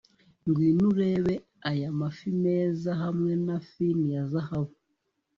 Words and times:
ngwino 0.47 0.83
urebe 0.91 1.33
aya 1.69 1.89
mafi 1.99 2.27
meza 2.43 2.89
hamwe 3.03 3.31
na 3.45 3.57
fin 3.69 3.99
ya 4.13 4.23
zahabu 4.31 4.73